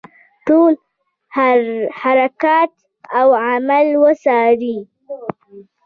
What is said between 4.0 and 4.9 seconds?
وڅاري.